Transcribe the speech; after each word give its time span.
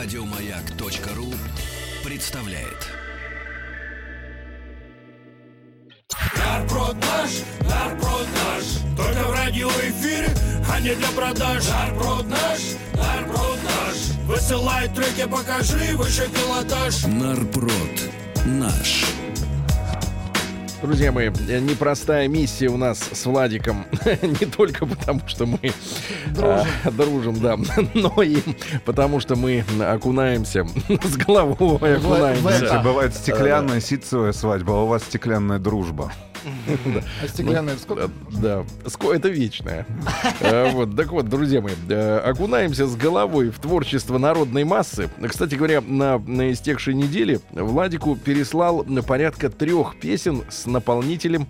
Радиомаяк.ру 0.00 1.34
представляет. 2.04 2.86
Нарброд 6.36 6.94
наш, 6.94 7.32
только 8.96 9.28
в 9.28 9.32
радиоэфире, 9.32 10.32
а 10.70 10.78
не 10.78 10.94
для 10.94 11.08
продаж. 11.08 11.64
Нарброд 11.68 12.26
наш, 12.28 12.60
высылай 14.28 14.88
треки, 14.90 15.28
покажи 15.28 15.96
выше 15.96 16.28
пилотаж. 16.30 17.02
Нарброд 17.06 18.00
наш. 18.46 19.04
Друзья 20.80 21.10
мои, 21.10 21.28
непростая 21.28 22.28
миссия 22.28 22.68
у 22.68 22.76
нас 22.76 23.00
с 23.00 23.26
Владиком. 23.26 23.84
Не 24.22 24.46
только 24.46 24.86
потому, 24.86 25.20
что 25.26 25.44
мы 25.44 25.58
дружим, 26.28 26.66
а, 26.84 26.90
дружим 26.92 27.40
да, 27.40 27.56
но 27.94 28.22
и 28.22 28.38
потому, 28.84 29.18
что 29.18 29.34
мы 29.34 29.64
окунаемся 29.80 30.64
с 30.88 31.16
головой. 31.16 31.96
Окунаемся. 31.96 32.80
Бывает 32.84 33.12
стеклянная 33.14 33.80
ситцевая 33.80 34.32
свадьба, 34.32 34.74
а 34.74 34.82
у 34.84 34.86
вас 34.86 35.02
стеклянная 35.02 35.58
дружба. 35.58 36.12
А 37.22 37.28
стеклянная 37.28 37.76
сколько? 37.76 38.10
Да, 38.40 38.64
это 39.12 39.28
вечное. 39.28 39.86
Э, 40.40 40.70
вот, 40.72 40.96
так 40.96 41.12
вот, 41.12 41.28
друзья 41.28 41.60
мои, 41.60 41.74
э, 41.88 42.18
окунаемся 42.18 42.86
с 42.86 42.96
головой 42.96 43.50
в 43.50 43.58
творчество 43.58 44.18
народной 44.18 44.64
массы. 44.64 45.10
Кстати 45.26 45.54
говоря, 45.54 45.80
на, 45.80 46.18
на 46.18 46.52
истекшей 46.52 46.94
неделе 46.94 47.40
Владику 47.52 48.16
переслал 48.16 48.84
порядка 49.06 49.50
трех 49.50 49.98
песен 49.98 50.42
с 50.48 50.66
наполнителем 50.66 51.48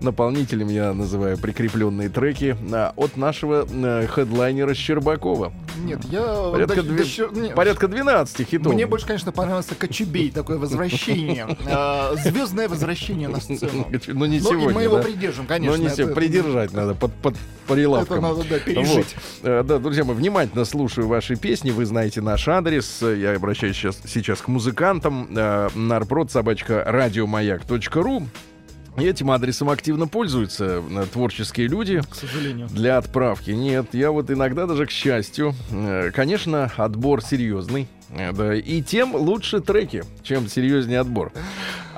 наполнителем 0.00 0.68
я 0.68 0.92
называю 0.92 1.38
прикрепленные 1.38 2.08
треки 2.08 2.56
а, 2.72 2.92
от 2.96 3.16
нашего 3.16 3.66
э, 3.68 4.06
хедлайнера 4.06 4.74
Щербакова. 4.74 5.52
Нет, 5.84 6.04
я... 6.04 6.50
Порядка, 6.52 6.82
дви... 6.82 7.02
еще... 7.02 7.28
Нет. 7.32 7.54
порядка 7.54 7.88
12 7.88 8.48
хитов. 8.48 8.72
Мне 8.72 8.86
больше, 8.86 9.06
конечно, 9.06 9.32
понравился 9.32 9.74
Кочубей, 9.74 10.30
такое 10.30 10.58
возвращение. 10.58 11.46
А, 11.70 12.14
Звездное 12.16 12.68
возвращение 12.68 13.28
на 13.28 13.40
сцену. 13.40 13.86
Ну, 14.06 14.24
не 14.24 14.40
ну, 14.40 14.50
сегодня, 14.50 14.70
мы 14.70 14.82
его 14.82 14.98
придержим, 14.98 15.46
конечно. 15.46 15.76
Ну, 15.76 15.82
не 15.82 15.90
сегодня. 15.90 16.14
Придержать 16.14 16.72
надо 16.72 16.94
под, 16.94 17.12
под 17.14 17.36
прилавком. 17.66 18.18
Это 18.18 18.26
надо, 18.26 18.48
да, 18.48 18.58
пережить. 18.58 19.14
Э, 19.42 19.62
да, 19.62 19.78
друзья, 19.78 20.04
мы 20.04 20.14
внимательно 20.14 20.64
слушаю 20.64 21.08
ваши 21.08 21.36
песни. 21.36 21.70
Вы 21.70 21.84
знаете 21.84 22.20
наш 22.20 22.48
адрес. 22.48 23.02
Я 23.02 23.34
обращаюсь 23.34 23.76
сейчас, 23.76 23.98
сейчас 24.06 24.40
к 24.40 24.48
музыкантам. 24.48 25.28
Э, 25.36 25.68
Нарпрод 25.74 26.30
собачка 26.30 26.82
радиомаяк.ру 26.86 28.26
этим 29.04 29.30
адресом 29.30 29.70
активно 29.70 30.06
пользуются 30.06 30.82
э, 30.88 31.06
творческие 31.12 31.68
люди. 31.68 32.00
К 32.08 32.14
сожалению. 32.14 32.68
Для 32.68 32.98
отправки. 32.98 33.50
Нет, 33.50 33.88
я 33.92 34.10
вот 34.10 34.30
иногда 34.30 34.66
даже, 34.66 34.86
к 34.86 34.90
счастью, 34.90 35.54
э, 35.70 36.10
конечно, 36.12 36.70
отбор 36.76 37.22
серьезный. 37.22 37.88
Э, 38.10 38.32
да, 38.32 38.54
и 38.54 38.82
тем 38.82 39.14
лучше 39.14 39.60
треки, 39.60 40.04
чем 40.22 40.48
серьезнее 40.48 41.00
отбор. 41.00 41.32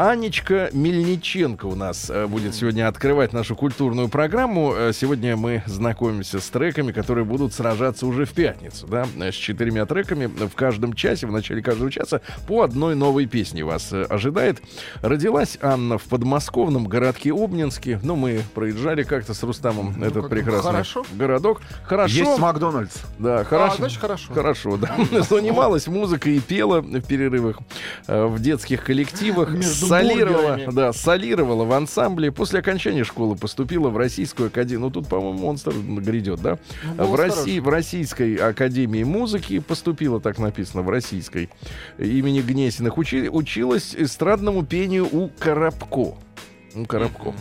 Анечка 0.00 0.70
Мельниченко 0.72 1.66
у 1.66 1.74
нас 1.74 2.08
э, 2.08 2.26
будет 2.26 2.54
сегодня 2.54 2.88
открывать 2.88 3.34
нашу 3.34 3.54
культурную 3.54 4.08
программу. 4.08 4.72
Э, 4.74 4.92
сегодня 4.94 5.36
мы 5.36 5.62
знакомимся 5.66 6.40
с 6.40 6.48
треками, 6.48 6.90
которые 6.90 7.26
будут 7.26 7.52
сражаться 7.52 8.06
уже 8.06 8.24
в 8.24 8.30
пятницу, 8.32 8.86
да, 8.86 9.06
с 9.18 9.34
четырьмя 9.34 9.84
треками 9.84 10.24
в 10.24 10.54
каждом 10.54 10.94
часе, 10.94 11.26
в 11.26 11.32
начале 11.32 11.60
каждого 11.60 11.90
часа 11.90 12.22
по 12.46 12.62
одной 12.62 12.94
новой 12.94 13.26
песне 13.26 13.62
вас 13.62 13.92
ожидает. 13.92 14.62
Родилась 15.02 15.58
Анна 15.60 15.98
в 15.98 16.04
подмосковном 16.04 16.86
городке 16.86 17.34
Обнинске. 17.34 18.00
Ну, 18.02 18.16
мы 18.16 18.42
проезжали 18.54 19.02
как-то 19.02 19.34
с 19.34 19.42
Рустамом 19.42 19.96
ну, 19.98 20.06
этот 20.06 20.30
прекрасный 20.30 20.70
хорошо. 20.70 21.04
городок. 21.12 21.60
Хорошо. 21.84 22.14
Есть 22.16 22.38
Макдональдс. 22.38 22.96
Да, 23.18 23.44
хорошо. 23.44 23.74
А, 23.74 23.76
значит, 23.76 24.00
хорошо. 24.00 24.32
Хорошо, 24.32 24.76
да. 24.78 24.96
Занималась 25.28 25.88
музыкой 25.88 26.38
и 26.38 26.40
пела 26.40 26.80
в 26.80 27.02
перерывах 27.02 27.58
в 28.06 28.40
детских 28.40 28.82
коллективах. 28.82 29.50
Между 29.50 29.89
солировала, 29.90 30.58
да, 30.72 30.92
солировала 30.92 31.64
в 31.64 31.72
ансамбле. 31.72 32.32
После 32.32 32.60
окончания 32.60 33.04
школы 33.04 33.36
поступила 33.36 33.88
в 33.88 33.96
Российскую 33.96 34.48
академию. 34.48 34.86
Ну, 34.86 34.90
тут, 34.90 35.08
по-моему, 35.08 35.38
монстр 35.38 35.72
грядет, 35.72 36.40
да? 36.40 36.58
Ну, 36.96 37.06
в, 37.06 37.14
России, 37.14 37.58
в 37.58 37.68
Российской 37.68 38.36
академии 38.36 39.02
музыки 39.02 39.58
поступила, 39.58 40.20
так 40.20 40.38
написано, 40.38 40.82
в 40.82 40.90
Российской 40.90 41.50
имени 41.98 42.40
Гнесиных. 42.40 42.96
Учи, 42.98 43.28
училась 43.28 43.94
эстрадному 43.96 44.64
пению 44.64 45.08
у 45.10 45.28
Коробко. 45.28 46.14
Ну, 46.74 46.86
Коробко. 46.86 47.34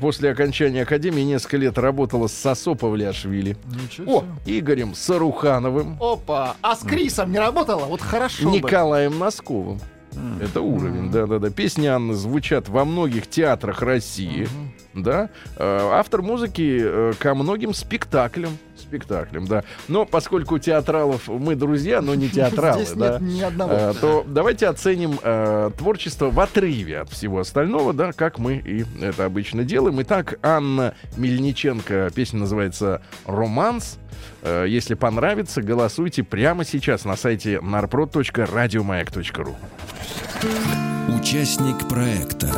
После 0.00 0.30
окончания 0.30 0.82
академии 0.82 1.22
несколько 1.22 1.56
лет 1.56 1.78
работала 1.78 2.28
с 2.28 2.32
Сосо 2.32 2.74
Павлиашвили. 2.74 3.56
О, 4.06 4.24
Игорем 4.46 4.94
Сарухановым. 4.94 5.96
Опа, 6.00 6.56
а 6.62 6.76
с 6.76 6.80
Крисом 6.80 7.32
не 7.32 7.38
работала? 7.38 7.86
Вот 7.86 8.00
хорошо 8.00 8.50
Николаем 8.50 9.12
бы. 9.12 9.18
Носковым. 9.18 9.80
Это 10.40 10.60
уровень, 10.60 11.10
да-да-да. 11.10 11.50
Песни 11.50 11.86
Анны 11.86 12.14
звучат 12.14 12.68
во 12.68 12.84
многих 12.84 13.26
театрах 13.28 13.82
России. 13.82 14.48
Да? 14.94 15.30
Э, 15.56 15.90
автор 15.92 16.22
музыки 16.22 16.80
э, 16.80 17.12
ко 17.18 17.34
многим 17.34 17.74
спектаклям. 17.74 18.58
Спектаклям, 18.88 19.46
да. 19.46 19.64
Но 19.86 20.06
поскольку 20.06 20.54
у 20.54 20.58
театралов 20.58 21.28
мы 21.28 21.54
друзья, 21.54 22.00
но 22.00 22.14
не 22.14 22.28
театралы, 22.30 22.84
Здесь 22.84 22.96
да, 22.96 23.18
нет 23.18 23.38
ни 23.38 23.42
одного. 23.42 23.72
Э, 23.72 23.94
то 24.00 24.24
давайте 24.26 24.66
оценим 24.66 25.18
э, 25.22 25.70
творчество 25.76 26.30
в 26.30 26.40
отрыве 26.40 27.00
от 27.00 27.10
всего 27.10 27.40
остального, 27.40 27.92
да, 27.92 28.12
как 28.12 28.38
мы 28.38 28.56
и 28.56 28.84
это 29.00 29.26
обычно 29.26 29.64
делаем. 29.64 30.00
Итак, 30.02 30.38
Анна 30.42 30.94
Мельниченко, 31.16 32.10
песня 32.14 32.40
называется 32.40 33.02
«Романс». 33.26 33.98
Э, 34.42 34.64
если 34.66 34.94
понравится, 34.94 35.60
голосуйте 35.62 36.22
прямо 36.22 36.64
сейчас 36.64 37.04
на 37.04 37.16
сайте 37.16 37.56
narprod.radiomayak.ru. 37.56 39.54
Участник 41.18 41.88
проекта 41.88 42.48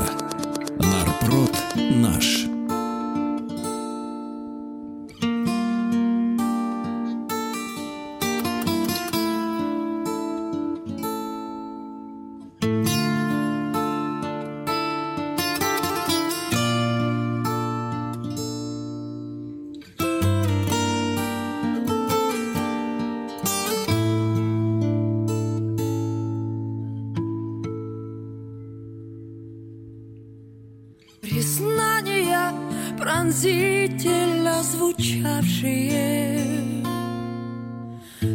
пронзительно 33.31 34.61
звучавшие, 34.65 36.45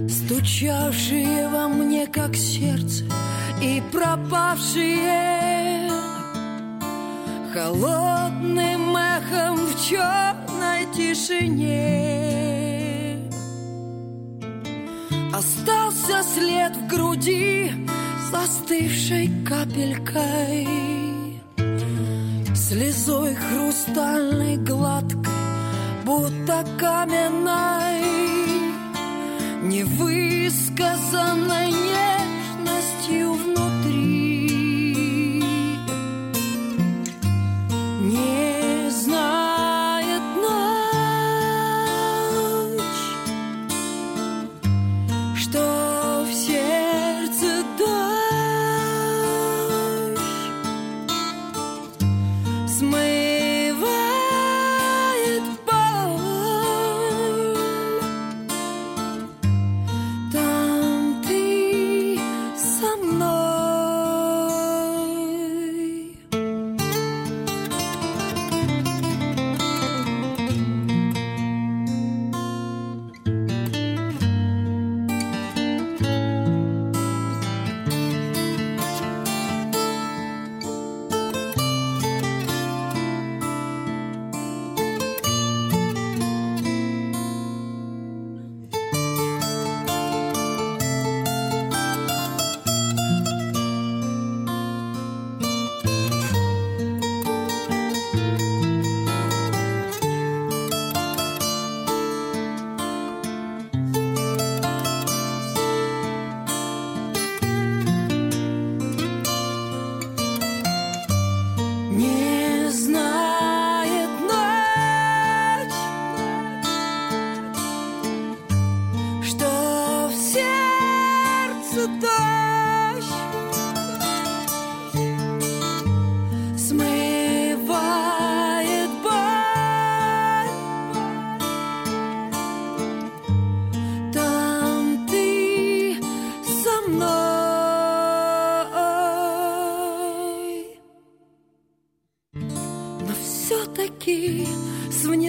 стучавшие 0.07 1.49
во 1.49 1.67
мне, 1.67 2.07
как 2.07 2.33
сердце, 2.35 3.03
и 3.61 3.83
пропавшие 3.91 5.91
холодным 7.53 8.95
эхом 8.95 9.57
в 9.57 9.85
черной 9.85 10.85
тишине. 10.95 12.39
Остался 15.33 16.23
след 16.23 16.73
в 16.77 16.87
груди 16.87 17.69
застывшей 18.31 19.29
капелькой 19.45 20.94
Слезой 22.67 23.35
хрустальной 23.35 24.57
гладкой, 24.57 25.31
будто 26.03 26.65
каменной, 26.79 28.01
Невысказанной. 29.61 31.34
нежностью 31.34 31.34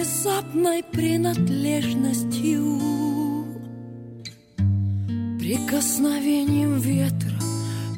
внезапной 0.07 0.83
принадлежностью, 0.83 2.79
прикосновением 5.37 6.79
ветра 6.79 7.37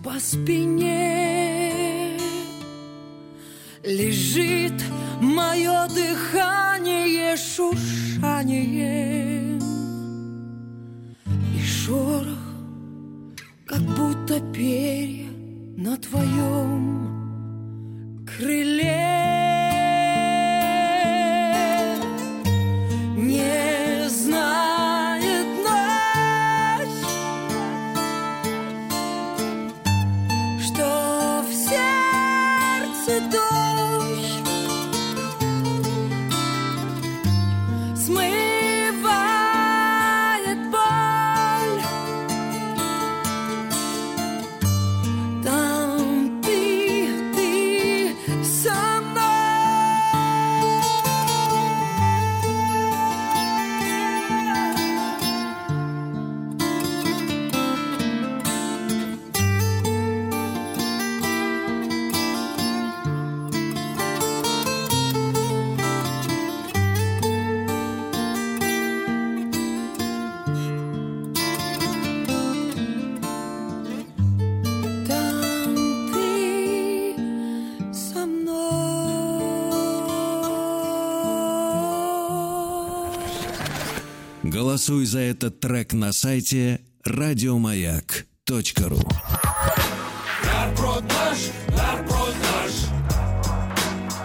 по 0.03 0.19
спине 0.19 2.17
лежит 3.83 4.73
мое 5.21 5.87
дыхание, 5.89 7.37
шуршание 7.37 8.89
и 11.55 11.61
шорох, 11.63 12.39
как 13.67 13.81
будто 13.81 14.39
перья 14.51 15.29
на 15.77 15.95
твоем 15.97 17.05
крыле. 18.25 18.68
Сердце 33.09 33.38
Голосуй 84.59 85.05
за 85.05 85.19
этот 85.19 85.61
трек 85.61 85.93
на 85.93 86.11
сайте 86.11 86.81
радиомаяк.ру. 87.05 88.99
Нарброд 90.43 91.03
наш, 91.03 91.37
нарброд 91.69 92.35
наш. 92.43 92.73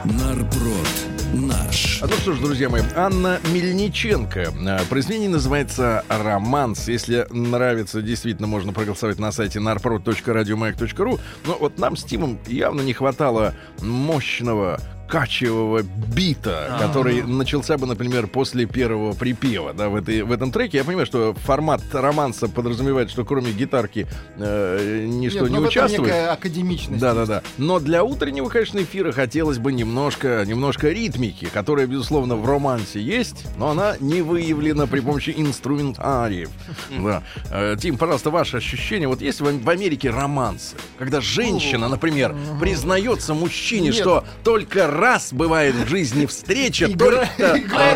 Нарпрод 0.04 0.88
наш. 1.34 2.02
А 2.02 2.08
ну 2.08 2.12
что 2.14 2.32
ж, 2.32 2.40
друзья 2.40 2.68
мои, 2.68 2.82
Анна 2.96 3.38
Мельниченко. 3.52 4.52
А, 4.66 4.80
Произведение 4.90 5.28
называется 5.28 6.04
«Романс». 6.08 6.88
Если 6.88 7.28
нравится, 7.30 8.02
действительно 8.02 8.48
можно 8.48 8.72
проголосовать 8.72 9.20
на 9.20 9.30
сайте 9.30 9.60
narprod.radiomayak.ru. 9.60 11.20
Но 11.46 11.58
вот 11.60 11.78
нам 11.78 11.96
с 11.96 12.02
Тимом 12.02 12.40
явно 12.48 12.80
не 12.80 12.92
хватало 12.92 13.54
мощного 13.80 14.80
качевого 15.08 15.82
бита, 15.82 16.76
который 16.80 17.22
начался 17.22 17.78
бы, 17.78 17.86
например, 17.86 18.26
после 18.26 18.66
первого 18.66 19.14
припева, 19.14 19.72
да, 19.72 19.88
в, 19.88 19.96
этой, 19.96 20.22
в 20.22 20.32
этом 20.32 20.52
треке. 20.52 20.78
Я 20.78 20.84
понимаю, 20.84 21.06
что 21.06 21.34
формат 21.34 21.82
романса 21.92 22.48
подразумевает, 22.48 23.10
что 23.10 23.24
кроме 23.24 23.52
гитарки 23.52 24.06
э, 24.36 25.06
ничто 25.06 25.40
Нет, 25.40 25.50
не 25.50 25.58
ну, 25.58 25.66
участвует. 25.66 26.08
некая 26.08 26.32
академичность. 26.32 27.00
Да, 27.00 27.14
да, 27.14 27.26
да. 27.26 27.42
Но 27.58 27.80
для 27.80 28.04
утреннего, 28.04 28.48
конечно, 28.48 28.80
эфира 28.80 29.12
хотелось 29.12 29.58
бы 29.58 29.72
немножко, 29.72 30.44
немножко 30.46 30.88
ритмики, 30.88 31.46
которая, 31.46 31.86
безусловно, 31.86 32.36
в 32.36 32.46
романсе 32.46 33.00
есть, 33.00 33.46
но 33.56 33.70
она 33.70 33.96
не 34.00 34.22
выявлена 34.22 34.86
при 34.86 35.00
помощи 35.00 35.34
инструментариев. 35.36 36.50
Да. 37.04 37.22
Э, 37.50 37.76
Тим, 37.78 37.98
пожалуйста, 37.98 38.30
ваши 38.30 38.56
ощущения. 38.56 39.08
Вот 39.08 39.20
есть 39.20 39.40
в 39.40 39.64
в 39.64 39.70
Америке 39.70 40.10
романсы, 40.10 40.76
когда 40.98 41.20
женщина, 41.20 41.88
например, 41.88 42.34
признается 42.60 43.34
мужчине, 43.34 43.86
Нет. 43.86 43.94
что 43.96 44.24
только 44.42 44.90
раз 44.94 45.32
бывает 45.32 45.74
в 45.74 45.88
жизни 45.88 46.26
встреча, 46.26 46.88
только 46.88 47.28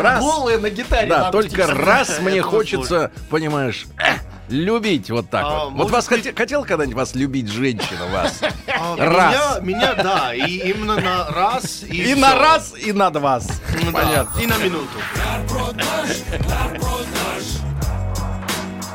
раз. 0.01 0.19
голая 0.21 0.59
на 0.59 0.69
гитаре. 0.69 1.07
Да, 1.07 1.31
только 1.31 1.65
раз 1.67 2.19
мне 2.21 2.41
хочется, 2.41 3.11
понимаешь, 3.29 3.85
э, 3.97 4.17
любить 4.49 5.09
вот 5.09 5.29
так 5.29 5.43
А, 5.45 5.65
вот. 5.65 5.73
Вот 5.73 5.91
вас 5.91 6.07
быть- 6.07 6.35
хотел 6.37 6.63
когда-нибудь 6.63 6.95
вас 6.95 7.15
любить 7.15 7.47
женщина 7.47 8.05
вас? 8.11 8.41
А, 8.81 8.95
Раз. 8.95 9.61
Меня, 9.61 9.77
меня, 9.79 9.93
да, 9.95 10.33
и 10.33 10.69
именно 10.69 10.95
на 10.95 11.27
раз 11.31 11.83
и, 11.83 12.15
на 12.15 12.35
раз, 12.35 12.73
и 12.77 12.93
на 12.93 13.09
два. 13.09 13.41
Ну 13.83 13.91
да, 13.91 14.27
и 14.41 14.45
на 14.47 14.57
минуту. 14.57 14.87
Нарброд 15.17 15.75
наш, 15.75 16.17
нарброд 16.47 17.05
наш. 17.25 17.45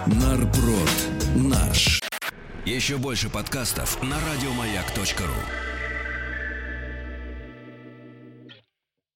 Нарпрод 0.07 0.91
наш. 1.35 2.01
Еще 2.65 2.97
больше 2.97 3.29
подкастов 3.29 4.03
на 4.03 4.17
радиомаяк.ру. 4.17 5.74